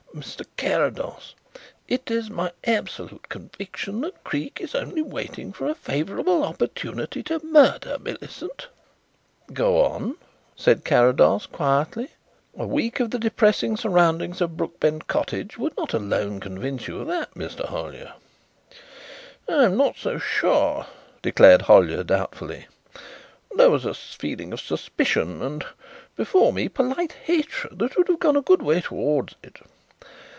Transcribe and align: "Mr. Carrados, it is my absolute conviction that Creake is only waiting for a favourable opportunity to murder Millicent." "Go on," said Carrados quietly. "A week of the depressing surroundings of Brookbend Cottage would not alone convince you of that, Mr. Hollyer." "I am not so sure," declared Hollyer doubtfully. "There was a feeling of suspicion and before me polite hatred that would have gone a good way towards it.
"Mr. 0.13 0.45
Carrados, 0.57 1.35
it 1.87 2.11
is 2.11 2.29
my 2.29 2.51
absolute 2.65 3.29
conviction 3.29 4.01
that 4.01 4.23
Creake 4.25 4.59
is 4.59 4.75
only 4.75 5.01
waiting 5.01 5.53
for 5.53 5.67
a 5.69 5.73
favourable 5.73 6.43
opportunity 6.43 7.23
to 7.23 7.41
murder 7.45 7.97
Millicent." 7.97 8.67
"Go 9.53 9.81
on," 9.81 10.17
said 10.53 10.83
Carrados 10.83 11.45
quietly. 11.45 12.09
"A 12.57 12.67
week 12.67 12.99
of 12.99 13.11
the 13.11 13.19
depressing 13.19 13.77
surroundings 13.77 14.41
of 14.41 14.57
Brookbend 14.57 15.07
Cottage 15.07 15.57
would 15.57 15.77
not 15.77 15.93
alone 15.93 16.41
convince 16.41 16.89
you 16.89 16.99
of 16.99 17.07
that, 17.07 17.33
Mr. 17.33 17.65
Hollyer." 17.69 18.11
"I 19.47 19.63
am 19.63 19.77
not 19.77 19.95
so 19.95 20.17
sure," 20.19 20.87
declared 21.21 21.61
Hollyer 21.63 22.03
doubtfully. 22.03 22.67
"There 23.55 23.71
was 23.71 23.85
a 23.85 23.93
feeling 23.93 24.51
of 24.51 24.59
suspicion 24.59 25.41
and 25.41 25.65
before 26.17 26.51
me 26.51 26.67
polite 26.67 27.13
hatred 27.13 27.79
that 27.79 27.95
would 27.95 28.09
have 28.09 28.19
gone 28.19 28.35
a 28.35 28.41
good 28.41 28.61
way 28.61 28.81
towards 28.81 29.35
it. 29.41 29.55